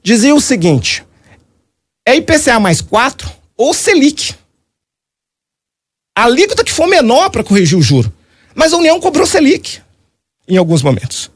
dizia 0.00 0.32
o 0.32 0.40
seguinte: 0.40 1.04
é 2.06 2.14
IPCA 2.14 2.60
mais 2.60 2.80
4 2.80 3.28
ou 3.56 3.74
Selic. 3.74 4.36
A 6.16 6.26
alíquota 6.26 6.62
que 6.62 6.70
for 6.70 6.86
menor 6.86 7.30
para 7.30 7.42
corrigir 7.42 7.76
o 7.76 7.82
juro. 7.82 8.12
Mas 8.54 8.72
a 8.72 8.76
União 8.76 9.00
cobrou 9.00 9.26
Selic 9.26 9.80
em 10.46 10.56
alguns 10.56 10.82
momentos. 10.82 11.32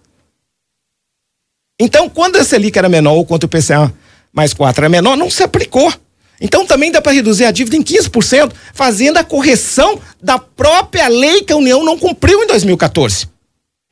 Então, 1.80 2.08
quando 2.08 2.36
a 2.36 2.44
Selic 2.44 2.78
era 2.78 2.88
menor 2.88 3.14
ou 3.14 3.26
quando 3.26 3.42
o 3.42 3.46
IPCA 3.46 3.92
mais 4.32 4.54
4 4.54 4.82
era 4.82 4.88
menor, 4.88 5.16
não 5.16 5.28
se 5.28 5.42
aplicou. 5.42 5.92
Então 6.40 6.64
também 6.64 6.92
dá 6.92 7.02
para 7.02 7.10
reduzir 7.10 7.46
a 7.46 7.50
dívida 7.50 7.76
em 7.76 7.82
15%, 7.82 8.52
fazendo 8.72 9.16
a 9.16 9.24
correção 9.24 10.00
da 10.22 10.38
própria 10.38 11.08
lei 11.08 11.42
que 11.42 11.52
a 11.52 11.56
União 11.56 11.84
não 11.84 11.98
cumpriu 11.98 12.44
em 12.44 12.46
2014. 12.46 13.37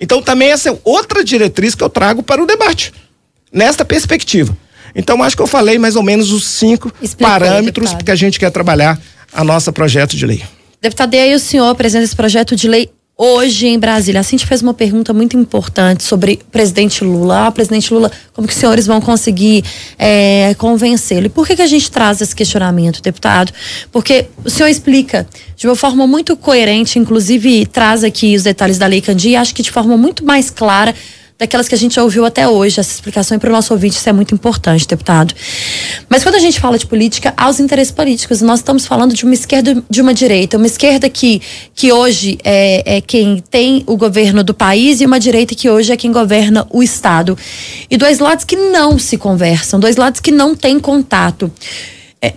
Então 0.01 0.21
também 0.21 0.51
essa 0.51 0.69
é 0.69 0.79
outra 0.85 1.25
diretriz 1.25 1.75
que 1.75 1.83
eu 1.83 1.89
trago 1.89 2.23
para 2.23 2.43
o 2.43 2.47
debate, 2.47 2.93
nesta 3.51 3.85
perspectiva. 3.85 4.57
Então 4.95 5.23
acho 5.23 5.37
que 5.37 5.43
eu 5.43 5.47
falei 5.47 5.79
mais 5.79 5.97
ou 5.97 6.03
menos 6.03 6.33
os 6.33 6.47
cinco 6.47 6.93
parâmetros 7.19 7.87
deputado. 7.91 8.05
que 8.05 8.11
a 8.11 8.15
gente 8.15 8.39
quer 8.39 8.51
trabalhar 8.51 9.01
a 9.33 9.43
nossa 9.43 9.73
projeto 9.73 10.17
de 10.17 10.27
lei. 10.27 10.43
Deputado, 10.81 11.15
e 11.15 11.19
aí 11.19 11.35
o 11.35 11.39
senhor 11.39 11.69
apresenta 11.69 12.05
esse 12.05 12.15
projeto 12.15 12.55
de 12.55 12.69
lei 12.69 12.91
hoje 13.17 13.69
em 13.69 13.79
Brasília. 13.79 14.21
A 14.21 14.23
Cintia 14.23 14.47
fez 14.47 14.61
uma 14.61 14.75
pergunta 14.75 15.13
muito 15.13 15.37
importante 15.37 16.05
sobre 16.05 16.41
o 16.43 16.51
presidente 16.51 17.03
Lula. 17.03 17.47
Ah, 17.47 17.51
presidente 17.51 17.93
Lula, 17.93 18.13
como 18.33 18.47
que 18.47 18.53
os 18.53 18.59
senhores 18.59 18.87
vão 18.87 19.01
conseguir 19.01 19.65
é, 19.99 20.55
convencê-lo? 20.59 21.27
E 21.27 21.29
por 21.31 21.47
que, 21.47 21.57
que 21.57 21.63
a 21.63 21.67
gente 21.67 21.91
traz 21.91 22.21
esse 22.21 22.37
questionamento, 22.37 23.01
deputado? 23.01 23.53
Porque 23.91 24.27
o 24.45 24.51
senhor 24.51 24.69
explica 24.69 25.27
de 25.57 25.67
uma 25.67 25.77
forma 25.77 26.07
muito 26.07 26.37
coerente, 26.37 26.99
inclusive 26.99 27.65
traz 27.67 28.05
aqui 28.05 28.37
os 28.37 28.43
detalhes 28.43 28.77
da 28.77 28.87
Lei 28.87 29.01
Candia, 29.01 29.31
e 29.31 29.37
acho 29.37 29.55
que 29.55 29.63
de 29.63 29.71
forma 29.71 29.97
muito 29.97 30.25
mais 30.25 30.51
clara 30.51 30.95
daquelas 31.39 31.69
que 31.69 31.75
a 31.75 31.79
gente 31.79 31.95
já 31.95 32.03
ouviu 32.03 32.25
até 32.25 32.49
hoje. 32.49 32.81
Essa 32.81 32.93
explicação 32.93 33.39
para 33.39 33.51
o 33.51 33.53
nosso 33.53 33.73
ouvinte, 33.73 33.97
isso 33.97 34.09
é 34.09 34.13
muito 34.13 34.35
importante, 34.35 34.87
deputado. 34.87 35.35
Mas 36.09 36.23
quando 36.23 36.37
a 36.37 36.39
gente 36.39 36.59
fala 36.59 36.79
de 36.79 36.87
política, 36.87 37.35
há 37.37 37.49
os 37.49 37.61
interesses 37.61 37.93
políticos. 37.93 38.41
Nós 38.41 38.61
estamos 38.61 38.87
falando 38.87 39.15
de 39.15 39.25
uma 39.25 39.35
esquerda 39.35 39.83
de 39.89 40.01
uma 40.01 40.15
direita. 40.15 40.57
Uma 40.57 40.67
esquerda 40.67 41.09
que, 41.09 41.43
que 41.75 41.93
hoje 41.93 42.39
é, 42.45 42.97
é 42.97 43.01
quem 43.01 43.43
tem 43.51 43.83
o 43.87 43.97
governo 43.97 44.43
do 44.43 44.55
país 44.55 45.01
e 45.01 45.07
uma 45.07 45.21
direita 45.21 45.55
que 45.55 45.69
hoje 45.69 45.93
é 45.93 45.97
quem 45.97 46.11
governa 46.11 46.67
o 46.71 46.83
Estado. 46.83 47.37
E 47.91 47.97
dois 47.97 48.19
lados 48.19 48.45
que 48.45 48.57
não 48.57 48.99
se 48.99 49.19
conversam, 49.19 49.79
dois 49.79 49.97
lados 49.97 50.21
que 50.21 50.31
não 50.31 50.55
têm 50.55 50.81
contato. 50.81 51.53
É, 52.21 52.35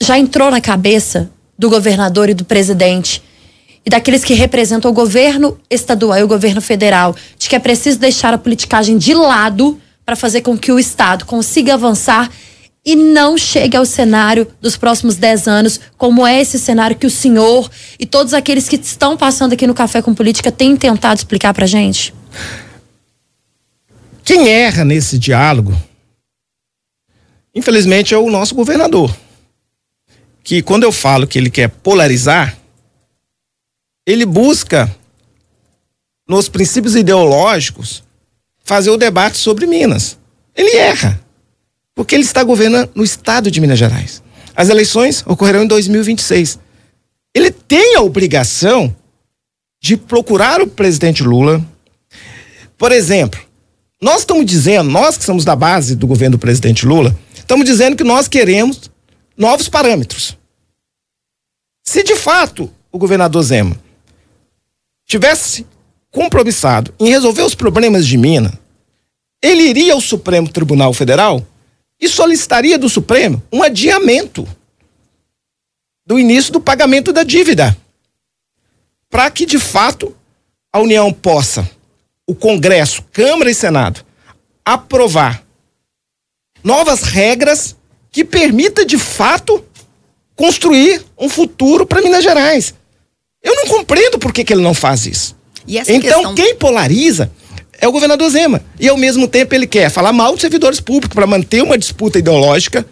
já 0.00 0.18
entrou 0.18 0.50
na 0.50 0.60
cabeça 0.60 1.30
do 1.58 1.68
governador 1.68 2.30
e 2.30 2.34
do 2.34 2.44
presidente 2.44 3.22
e 3.84 3.90
daqueles 3.90 4.24
que 4.24 4.34
representam 4.34 4.90
o 4.90 4.94
governo 4.94 5.58
estadual 5.70 6.18
e 6.18 6.22
o 6.22 6.28
governo 6.28 6.60
federal, 6.60 7.14
de 7.38 7.48
que 7.48 7.56
é 7.56 7.58
preciso 7.58 7.98
deixar 7.98 8.34
a 8.34 8.38
politicagem 8.38 8.98
de 8.98 9.14
lado 9.14 9.80
para 10.04 10.16
fazer 10.16 10.40
com 10.42 10.56
que 10.56 10.72
o 10.72 10.78
Estado 10.78 11.24
consiga 11.24 11.74
avançar 11.74 12.30
e 12.84 12.96
não 12.96 13.36
chegue 13.36 13.76
ao 13.76 13.84
cenário 13.84 14.46
dos 14.60 14.76
próximos 14.76 15.16
10 15.16 15.46
anos, 15.46 15.80
como 15.96 16.26
é 16.26 16.40
esse 16.40 16.58
cenário 16.58 16.96
que 16.96 17.06
o 17.06 17.10
senhor 17.10 17.70
e 17.98 18.06
todos 18.06 18.32
aqueles 18.32 18.68
que 18.68 18.76
estão 18.76 19.16
passando 19.16 19.52
aqui 19.52 19.66
no 19.66 19.74
Café 19.74 20.00
com 20.00 20.14
Política 20.14 20.50
têm 20.50 20.76
tentado 20.76 21.18
explicar 21.18 21.52
pra 21.52 21.66
gente? 21.66 22.14
Quem 24.24 24.48
erra 24.48 24.84
nesse 24.84 25.18
diálogo, 25.18 25.74
infelizmente, 27.54 28.12
é 28.12 28.18
o 28.18 28.30
nosso 28.30 28.54
governador. 28.54 29.14
Que 30.44 30.60
quando 30.60 30.84
eu 30.84 30.92
falo 30.92 31.26
que 31.26 31.38
ele 31.38 31.48
quer 31.48 31.68
polarizar, 31.68 32.57
ele 34.08 34.24
busca, 34.24 34.90
nos 36.26 36.48
princípios 36.48 36.96
ideológicos, 36.96 38.02
fazer 38.64 38.88
o 38.88 38.96
debate 38.96 39.36
sobre 39.36 39.66
Minas. 39.66 40.18
Ele 40.56 40.78
erra, 40.78 41.20
porque 41.94 42.14
ele 42.14 42.24
está 42.24 42.42
governando 42.42 42.90
no 42.94 43.04
estado 43.04 43.50
de 43.50 43.60
Minas 43.60 43.78
Gerais. 43.78 44.22
As 44.56 44.70
eleições 44.70 45.22
ocorrerão 45.26 45.64
em 45.64 45.66
2026. 45.66 46.58
Ele 47.34 47.50
tem 47.50 47.96
a 47.96 48.00
obrigação 48.00 48.96
de 49.78 49.98
procurar 49.98 50.62
o 50.62 50.66
presidente 50.66 51.22
Lula. 51.22 51.62
Por 52.78 52.92
exemplo, 52.92 53.38
nós 54.00 54.20
estamos 54.20 54.46
dizendo, 54.46 54.88
nós 54.88 55.18
que 55.18 55.24
somos 55.24 55.44
da 55.44 55.54
base 55.54 55.94
do 55.94 56.06
governo 56.06 56.38
do 56.38 56.40
presidente 56.40 56.86
Lula, 56.86 57.14
estamos 57.34 57.66
dizendo 57.66 57.94
que 57.94 58.04
nós 58.04 58.26
queremos 58.26 58.90
novos 59.36 59.68
parâmetros. 59.68 60.34
Se 61.84 62.02
de 62.02 62.16
fato 62.16 62.72
o 62.90 62.96
governador 62.96 63.42
Zema 63.42 63.87
tivesse 65.08 65.66
compromissado 66.12 66.94
em 67.00 67.08
resolver 67.08 67.42
os 67.42 67.54
problemas 67.54 68.06
de 68.06 68.18
Minas, 68.18 68.52
ele 69.42 69.62
iria 69.62 69.94
ao 69.94 70.00
Supremo 70.00 70.48
Tribunal 70.48 70.92
Federal 70.92 71.44
e 71.98 72.08
solicitaria 72.08 72.78
do 72.78 72.88
Supremo 72.88 73.42
um 73.50 73.62
adiamento 73.62 74.46
do 76.06 76.18
início 76.18 76.52
do 76.52 76.60
pagamento 76.60 77.12
da 77.12 77.22
dívida, 77.22 77.76
para 79.10 79.30
que 79.30 79.46
de 79.46 79.58
fato 79.58 80.14
a 80.72 80.78
União 80.78 81.12
possa, 81.12 81.68
o 82.26 82.34
Congresso, 82.34 83.02
Câmara 83.10 83.50
e 83.50 83.54
Senado, 83.54 84.04
aprovar 84.64 85.42
novas 86.62 87.02
regras 87.02 87.76
que 88.10 88.24
permita 88.24 88.84
de 88.84 88.98
fato 88.98 89.64
construir 90.36 91.04
um 91.16 91.28
futuro 91.28 91.86
para 91.86 92.02
Minas 92.02 92.22
Gerais. 92.22 92.74
Eu 93.42 93.54
não 93.54 93.66
compreendo 93.66 94.18
por 94.18 94.32
que, 94.32 94.44
que 94.44 94.52
ele 94.52 94.62
não 94.62 94.74
faz 94.74 95.06
isso. 95.06 95.36
Então, 95.94 96.00
questão... 96.00 96.34
quem 96.34 96.54
polariza 96.54 97.30
é 97.80 97.86
o 97.86 97.92
governador 97.92 98.28
Zema. 98.30 98.62
E 98.78 98.88
ao 98.88 98.96
mesmo 98.96 99.28
tempo 99.28 99.54
ele 99.54 99.66
quer 99.66 99.90
falar 99.90 100.12
mal 100.12 100.32
dos 100.32 100.40
servidores 100.40 100.80
públicos 100.80 101.14
para 101.14 101.26
manter 101.26 101.62
uma 101.62 101.78
disputa 101.78 102.18
ideológica. 102.18 102.84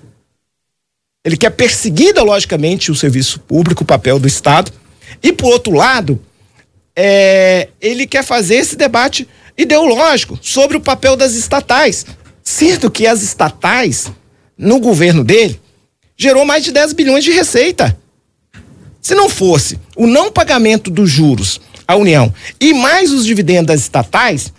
Ele 1.24 1.36
quer 1.36 1.50
perseguir 1.50 2.10
ideologicamente 2.10 2.90
o 2.90 2.94
serviço 2.94 3.40
público, 3.40 3.82
o 3.82 3.86
papel 3.86 4.18
do 4.18 4.28
Estado. 4.28 4.70
E 5.22 5.32
por 5.32 5.52
outro 5.52 5.72
lado, 5.72 6.20
é, 6.94 7.68
ele 7.80 8.06
quer 8.06 8.22
fazer 8.22 8.56
esse 8.56 8.76
debate 8.76 9.28
ideológico 9.58 10.38
sobre 10.40 10.76
o 10.76 10.80
papel 10.80 11.16
das 11.16 11.34
estatais. 11.34 12.06
Sendo 12.44 12.90
que 12.90 13.08
as 13.08 13.22
estatais, 13.22 14.12
no 14.56 14.78
governo 14.78 15.24
dele, 15.24 15.60
gerou 16.16 16.44
mais 16.44 16.62
de 16.62 16.70
10 16.70 16.92
bilhões 16.92 17.24
de 17.24 17.32
receita. 17.32 17.98
Se 19.06 19.14
não 19.14 19.28
fosse 19.28 19.78
o 19.94 20.04
não 20.04 20.32
pagamento 20.32 20.90
dos 20.90 21.08
juros 21.08 21.60
à 21.86 21.94
União 21.94 22.34
e 22.60 22.74
mais 22.74 23.12
os 23.12 23.24
dividendos 23.24 23.80
estatais, 23.80 24.52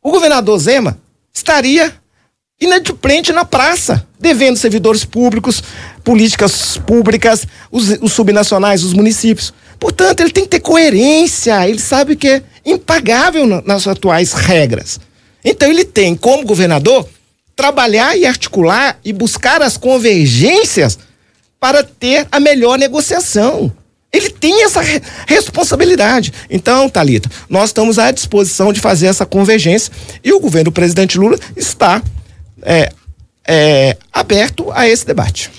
o 0.00 0.12
governador 0.12 0.56
Zema 0.60 0.96
estaria 1.34 1.92
inadimplente 2.60 3.32
na 3.32 3.44
praça, 3.44 4.06
devendo 4.20 4.56
servidores 4.56 5.04
públicos, 5.04 5.64
políticas 6.04 6.76
públicas, 6.86 7.44
os, 7.72 7.88
os 8.00 8.12
subnacionais, 8.12 8.84
os 8.84 8.92
municípios. 8.92 9.52
Portanto, 9.80 10.20
ele 10.20 10.30
tem 10.30 10.44
que 10.44 10.50
ter 10.50 10.60
coerência, 10.60 11.68
ele 11.68 11.80
sabe 11.80 12.14
que 12.14 12.28
é 12.28 12.42
impagável 12.64 13.48
na- 13.48 13.62
nas 13.62 13.88
atuais 13.88 14.32
regras. 14.32 15.00
Então, 15.44 15.68
ele 15.68 15.84
tem, 15.84 16.14
como 16.14 16.46
governador, 16.46 17.08
trabalhar 17.56 18.16
e 18.16 18.26
articular 18.26 18.96
e 19.04 19.12
buscar 19.12 19.60
as 19.60 19.76
convergências 19.76 21.00
para 21.64 21.82
ter 21.82 22.28
a 22.30 22.38
melhor 22.38 22.78
negociação. 22.78 23.72
Ele 24.12 24.28
tem 24.28 24.64
essa 24.64 24.82
re 24.82 25.00
responsabilidade. 25.26 26.30
Então, 26.50 26.90
Talita, 26.90 27.30
nós 27.48 27.70
estamos 27.70 27.98
à 27.98 28.10
disposição 28.10 28.70
de 28.70 28.80
fazer 28.80 29.06
essa 29.06 29.24
convergência 29.24 29.90
e 30.22 30.30
o 30.30 30.40
governo 30.40 30.66
do 30.66 30.72
presidente 30.72 31.16
Lula 31.16 31.38
está 31.56 32.02
é, 32.60 32.92
é, 33.48 33.96
aberto 34.12 34.70
a 34.72 34.86
esse 34.86 35.06
debate. 35.06 35.50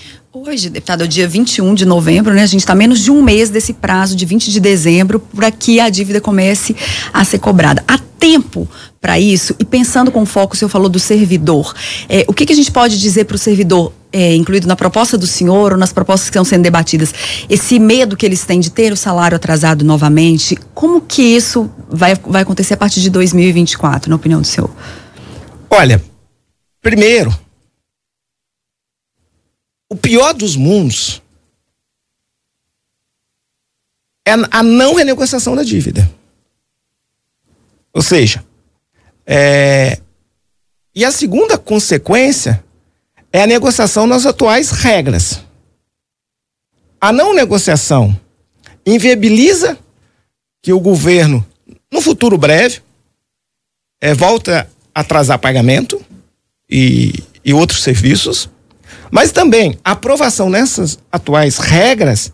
Hoje, 0.44 0.68
deputado, 0.68 1.00
é 1.00 1.04
o 1.06 1.08
dia 1.08 1.26
21 1.26 1.74
de 1.74 1.86
novembro, 1.86 2.34
né? 2.34 2.42
A 2.42 2.46
gente 2.46 2.60
está 2.60 2.74
menos 2.74 3.00
de 3.00 3.10
um 3.10 3.22
mês 3.22 3.48
desse 3.48 3.72
prazo 3.72 4.14
de 4.14 4.26
20 4.26 4.50
de 4.52 4.60
dezembro 4.60 5.18
para 5.18 5.50
que 5.50 5.80
a 5.80 5.88
dívida 5.88 6.20
comece 6.20 6.76
a 7.10 7.24
ser 7.24 7.38
cobrada. 7.38 7.82
Há 7.88 7.96
tempo 7.96 8.68
para 9.00 9.18
isso? 9.18 9.56
E 9.58 9.64
pensando 9.64 10.12
com 10.12 10.26
foco, 10.26 10.54
o 10.54 10.56
senhor 10.56 10.68
falou 10.68 10.90
do 10.90 10.98
servidor. 10.98 11.74
É, 12.06 12.22
o 12.28 12.34
que, 12.34 12.44
que, 12.44 12.52
a 12.52 12.56
gente 12.56 12.70
pode 12.70 13.00
dizer 13.00 13.24
para 13.24 13.34
o 13.34 13.38
servidor, 13.38 13.94
é, 14.12 14.34
incluído 14.34 14.68
na 14.68 14.76
proposta 14.76 15.16
do 15.16 15.26
senhor 15.26 15.72
ou 15.72 15.78
nas 15.78 15.90
propostas 15.90 16.28
que 16.28 16.34
estão 16.34 16.44
sendo 16.44 16.64
debatidas? 16.64 17.14
Esse 17.48 17.78
medo 17.78 18.14
que 18.14 18.26
eles 18.26 18.44
têm 18.44 18.60
de 18.60 18.70
ter 18.70 18.92
o 18.92 18.96
salário 18.96 19.36
atrasado 19.36 19.86
novamente, 19.86 20.54
como 20.74 21.00
que 21.00 21.22
isso 21.22 21.70
vai, 21.88 22.14
vai 22.14 22.42
acontecer 22.42 22.74
a 22.74 22.76
partir 22.76 23.00
de 23.00 23.08
2024, 23.08 24.10
na 24.10 24.16
opinião 24.16 24.42
do 24.42 24.46
senhor? 24.46 24.70
Olha, 25.70 26.02
primeiro, 26.82 27.34
o 29.88 29.96
pior 29.96 30.34
dos 30.34 30.56
mundos 30.56 31.22
é 34.26 34.32
a 34.50 34.62
não 34.62 34.94
renegociação 34.94 35.54
da 35.54 35.62
dívida. 35.62 36.10
Ou 37.92 38.02
seja, 38.02 38.44
é, 39.24 40.00
e 40.94 41.04
a 41.04 41.12
segunda 41.12 41.56
consequência 41.56 42.62
é 43.32 43.42
a 43.42 43.46
negociação 43.46 44.06
nas 44.06 44.26
atuais 44.26 44.70
regras. 44.70 45.42
A 47.00 47.12
não 47.12 47.34
negociação 47.34 48.18
inviabiliza 48.84 49.78
que 50.62 50.72
o 50.72 50.80
governo, 50.80 51.46
no 51.92 52.00
futuro 52.00 52.36
breve, 52.36 52.80
é, 54.00 54.12
volta 54.12 54.68
a 54.94 55.00
atrasar 55.00 55.38
pagamento 55.38 56.04
e, 56.68 57.12
e 57.44 57.54
outros 57.54 57.82
serviços 57.82 58.50
mas 59.10 59.32
também 59.32 59.78
a 59.84 59.92
aprovação 59.92 60.50
nessas 60.50 60.98
atuais 61.10 61.58
regras, 61.58 62.32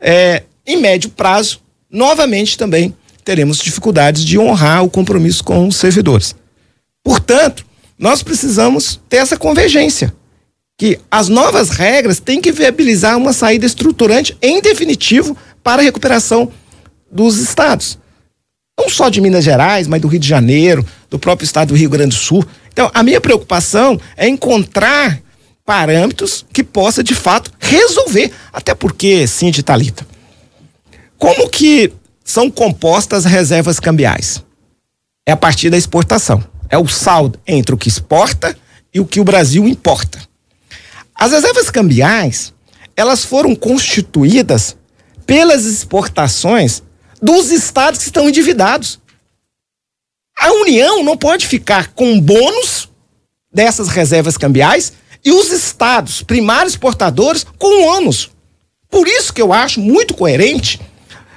é, 0.00 0.42
em 0.66 0.76
médio 0.76 1.10
prazo, 1.10 1.60
novamente 1.90 2.58
também 2.58 2.94
teremos 3.24 3.58
dificuldades 3.58 4.24
de 4.24 4.38
honrar 4.38 4.84
o 4.84 4.90
compromisso 4.90 5.42
com 5.42 5.66
os 5.66 5.76
servidores. 5.76 6.34
Portanto, 7.02 7.64
nós 7.98 8.22
precisamos 8.22 9.00
ter 9.08 9.18
essa 9.18 9.36
convergência, 9.36 10.12
que 10.76 10.98
as 11.10 11.28
novas 11.28 11.70
regras 11.70 12.18
têm 12.18 12.40
que 12.40 12.52
viabilizar 12.52 13.16
uma 13.16 13.32
saída 13.32 13.64
estruturante, 13.64 14.36
em 14.42 14.60
definitivo, 14.60 15.36
para 15.62 15.80
a 15.80 15.84
recuperação 15.84 16.50
dos 17.10 17.38
estados. 17.38 17.98
Não 18.78 18.88
só 18.88 19.08
de 19.08 19.20
Minas 19.20 19.44
Gerais, 19.44 19.86
mas 19.86 20.00
do 20.00 20.08
Rio 20.08 20.18
de 20.18 20.28
Janeiro, 20.28 20.84
do 21.08 21.18
próprio 21.18 21.44
estado 21.44 21.68
do 21.68 21.76
Rio 21.76 21.88
Grande 21.88 22.16
do 22.16 22.20
Sul. 22.20 22.44
Então, 22.72 22.90
a 22.92 23.02
minha 23.04 23.20
preocupação 23.20 24.00
é 24.16 24.28
encontrar 24.28 25.22
parâmetros 25.64 26.44
que 26.52 26.62
possa 26.62 27.02
de 27.02 27.14
fato 27.14 27.50
resolver. 27.58 28.32
Até 28.52 28.74
porque, 28.74 29.26
sim, 29.26 29.50
de 29.50 29.62
Talita, 29.62 30.06
como 31.18 31.48
que 31.48 31.92
são 32.24 32.50
compostas 32.50 33.24
as 33.24 33.32
reservas 33.32 33.80
cambiais? 33.80 34.44
É 35.26 35.32
a 35.32 35.36
partir 35.36 35.70
da 35.70 35.76
exportação. 35.76 36.44
É 36.68 36.78
o 36.78 36.86
saldo 36.86 37.40
entre 37.46 37.74
o 37.74 37.78
que 37.78 37.88
exporta 37.88 38.56
e 38.92 39.00
o 39.00 39.06
que 39.06 39.20
o 39.20 39.24
Brasil 39.24 39.66
importa. 39.66 40.20
As 41.14 41.32
reservas 41.32 41.70
cambiais, 41.70 42.52
elas 42.96 43.24
foram 43.24 43.54
constituídas 43.54 44.76
pelas 45.26 45.64
exportações 45.64 46.82
dos 47.22 47.50
estados 47.50 48.00
que 48.00 48.06
estão 48.06 48.28
endividados. 48.28 49.00
A 50.36 50.50
União 50.52 51.02
não 51.02 51.16
pode 51.16 51.46
ficar 51.46 51.92
com 51.92 52.20
bônus 52.20 52.90
dessas 53.52 53.88
reservas 53.88 54.36
cambiais 54.36 54.92
e 55.24 55.32
os 55.32 55.50
estados 55.50 56.22
primários 56.22 56.74
exportadores 56.74 57.46
com 57.58 57.86
ônus. 57.86 58.30
Por 58.90 59.08
isso 59.08 59.32
que 59.32 59.40
eu 59.40 59.52
acho 59.52 59.80
muito 59.80 60.14
coerente 60.14 60.80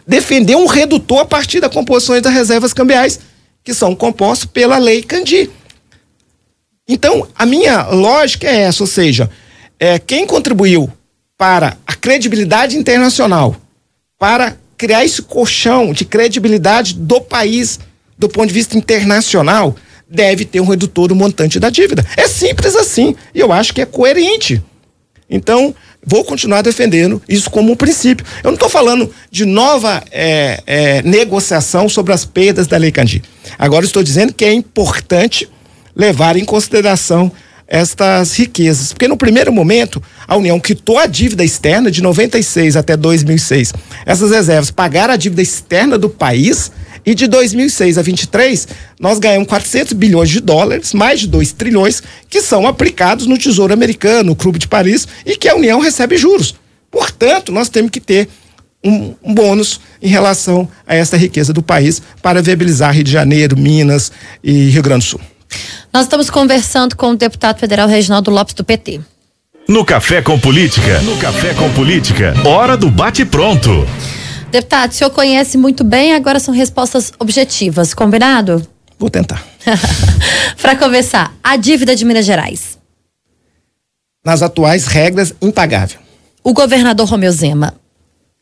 defender 0.06 0.56
um 0.56 0.68
redutor 0.68 1.20
a 1.20 1.26
partir 1.26 1.60
da 1.60 1.70
composição 1.70 2.20
das 2.22 2.34
reservas 2.34 2.74
cambiais, 2.74 3.20
que 3.64 3.74
são 3.74 3.96
compostas 3.96 4.50
pela 4.50 4.78
lei 4.78 5.04
Candi. 5.04 5.50
Então, 6.88 7.28
a 7.36 7.46
minha 7.46 7.88
lógica 7.88 8.48
é 8.48 8.62
essa, 8.62 8.84
ou 8.84 8.88
seja, 8.88 9.30
é, 9.80 10.00
quem 10.00 10.26
contribuiu 10.26 10.90
para 11.38 11.78
a 11.86 11.94
credibilidade 11.94 12.78
internacional, 12.78 13.56
para 14.18 14.58
criar 14.78 15.04
esse 15.04 15.22
colchão 15.22 15.92
de 15.92 16.06
credibilidade 16.06 16.94
do 16.94 17.20
país 17.20 17.80
do 18.18 18.30
ponto 18.30 18.48
de 18.48 18.54
vista 18.54 18.78
internacional, 18.78 19.76
deve 20.10 20.46
ter 20.46 20.60
um 20.62 20.66
redutor 20.66 21.08
do 21.08 21.16
montante 21.16 21.60
da 21.60 21.70
dívida. 21.70 22.06
É 22.16 22.28
simples 22.28 22.76
assim. 22.76 23.16
E 23.34 23.40
eu 23.40 23.52
acho 23.52 23.74
que 23.74 23.82
é 23.82 23.86
coerente. 23.86 24.62
Então, 25.30 25.76
vou 26.06 26.24
continuar 26.24 26.62
defendendo 26.62 27.22
isso 27.28 27.50
como 27.50 27.72
um 27.72 27.76
princípio. 27.76 28.26
Eu 28.44 28.50
não 28.50 28.54
estou 28.54 28.70
falando 28.70 29.12
de 29.30 29.46
nova 29.46 30.02
é, 30.12 30.62
é, 30.66 31.02
negociação 31.02 31.90
sobre 31.90 32.14
as 32.14 32.24
perdas 32.24 32.68
da 32.68 32.78
Lei 32.78 32.92
Candi. 32.92 33.22
Agora 33.60 33.86
estou 33.86 34.02
dizendo 34.02 34.34
que 34.34 34.46
é 34.46 34.54
importante 34.54 35.50
levar 35.96 36.38
em 36.38 36.46
consideração 36.46 37.32
estas 37.68 38.34
riquezas. 38.38 38.94
Porque 38.94 39.08
no 39.08 39.18
primeiro 39.18 39.52
momento, 39.52 40.02
a 40.26 40.38
União 40.38 40.60
quitou 40.60 40.98
a 40.98 41.06
dívida 41.06 41.44
externa 41.44 41.92
de 41.92 42.02
96 42.02 42.78
até 42.78 42.96
2006. 42.96 43.74
Essas 44.06 44.32
reservas 44.32 44.72
pagaram 44.72 45.14
a 45.14 45.18
dívida 45.18 45.42
externa 45.42 45.98
do 45.98 46.10
país 46.10 46.72
e 47.08 47.16
de 47.16 47.26
2006 47.26 47.98
a 47.98 48.02
23, 48.02 48.68
nós 49.00 49.18
ganhamos 49.18 49.48
400 49.48 49.94
bilhões 49.94 50.30
de 50.30 50.42
dólares, 50.42 50.94
mais 50.94 51.22
de 51.22 51.28
2 51.28 51.54
trilhões, 51.54 52.04
que 52.30 52.42
são 52.42 52.68
aplicados 52.68 53.26
no 53.28 53.38
Tesouro 53.38 53.72
Americano, 53.72 54.32
no 54.32 54.36
Clube 54.36 54.60
de 54.60 54.68
Paris, 54.68 55.08
e 55.26 55.38
que 55.38 55.48
a 55.48 55.56
União 55.56 55.80
recebe 55.80 56.18
juros. 56.18 56.54
Portanto, 56.92 57.50
nós 57.50 57.70
temos 57.70 57.92
que 57.92 58.02
ter 58.02 58.28
um, 58.84 59.16
um, 59.24 59.34
bônus 59.34 59.80
em 60.02 60.10
relação 60.10 60.68
a 60.86 60.96
essa 60.96 61.16
riqueza 61.16 61.54
do 61.54 61.64
país 61.64 62.02
para 62.22 62.42
viabilizar 62.42 62.94
Rio 62.94 63.06
de 63.06 63.12
Janeiro, 63.12 63.58
Minas 63.58 64.12
e 64.44 64.70
Rio 64.70 64.84
Grande 64.84 65.06
do 65.06 65.10
Sul. 65.10 65.22
Nós 65.94 66.04
estamos 66.04 66.30
conversando 66.30 66.98
com 66.98 67.12
o 67.12 67.16
deputado 67.16 67.58
federal 67.58 67.88
Reginaldo 67.88 68.30
Lopes 68.30 68.54
do 68.54 68.66
PT. 68.66 69.00
No 69.66 69.86
Café 69.86 70.22
com 70.22 70.38
Política, 70.38 71.00
no 71.04 71.16
Café 71.18 71.54
com 71.54 71.72
Política, 71.72 72.34
hora 72.46 72.76
do 72.76 72.92
bate 72.92 73.24
pronto. 73.24 73.88
Deputado, 74.50 74.92
o 74.92 74.94
senhor 74.94 75.10
conhece 75.10 75.58
muito 75.58 75.84
bem, 75.84 76.14
agora 76.14 76.40
são 76.40 76.54
respostas 76.54 77.12
objetivas, 77.20 77.94
combinado? 77.94 78.66
Vou 78.98 79.10
tentar. 79.10 79.46
Para 80.62 80.76
começar, 80.76 81.34
a 81.44 81.58
dívida 81.58 81.96
de 81.96 82.06
Minas 82.06 82.26
Gerais. 82.26 82.78
Nas 84.26 84.42
atuais 84.42 84.88
regras, 84.88 85.34
impagável. 85.42 86.00
O 86.44 86.54
governador 86.54 87.08
Romeu 87.08 87.32
Zema. 87.32 87.74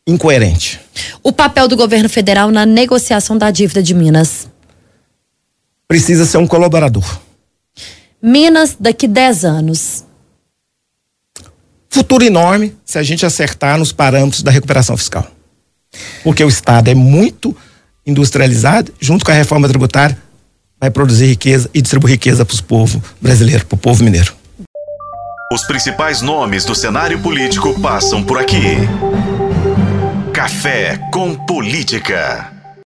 Incoerente. 0.06 0.80
O 1.22 1.32
papel 1.32 1.66
do 1.66 1.76
governo 1.76 2.08
federal 2.08 2.52
na 2.52 2.64
negociação 2.64 3.36
da 3.36 3.50
dívida 3.50 3.82
de 3.82 3.92
Minas. 3.92 4.48
Precisa 5.88 6.24
ser 6.24 6.38
um 6.38 6.46
colaborador. 6.46 7.04
Minas 8.22 8.76
daqui 8.78 9.08
10 9.08 9.44
anos. 9.44 10.04
Futuro 11.90 12.24
enorme 12.24 12.76
se 12.84 12.98
a 12.98 13.02
gente 13.02 13.26
acertar 13.26 13.78
nos 13.78 13.90
parâmetros 13.90 14.42
da 14.42 14.50
recuperação 14.50 14.96
fiscal 14.96 15.35
porque 16.22 16.42
o 16.44 16.48
Estado 16.48 16.88
é 16.88 16.94
muito 16.94 17.56
industrializado, 18.06 18.92
junto 19.00 19.24
com 19.24 19.30
a 19.30 19.34
reforma 19.34 19.68
tributária, 19.68 20.16
vai 20.80 20.90
produzir 20.90 21.26
riqueza 21.26 21.70
e 21.72 21.80
distribuir 21.80 22.12
riqueza 22.12 22.44
para 22.44 22.54
os 22.54 22.60
povos 22.60 23.00
brasileiros, 23.20 23.64
para 23.64 23.74
o 23.74 23.78
povo 23.78 24.04
mineiro. 24.04 24.34
Os 25.52 25.64
principais 25.64 26.22
nomes 26.22 26.64
do 26.64 26.74
cenário 26.74 27.20
político 27.20 27.78
passam 27.80 28.22
por 28.22 28.38
aqui. 28.38 28.76
Café 30.32 30.98
com 31.12 31.34
Política. 31.34 32.55